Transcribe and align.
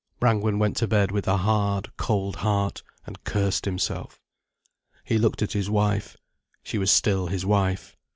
Brangwen 0.19 0.57
went 0.57 0.77
to 0.77 0.87
bed 0.87 1.11
with 1.11 1.27
a 1.27 1.37
hard, 1.37 1.95
cold 1.95 2.37
heart, 2.37 2.81
and 3.05 3.23
cursed 3.23 3.65
himself. 3.65 4.19
He 5.03 5.19
looked 5.19 5.43
at 5.43 5.53
his 5.53 5.69
wife. 5.69 6.17
She 6.63 6.79
was 6.79 6.89
still 6.89 7.27
his 7.27 7.45
wife. 7.45 7.95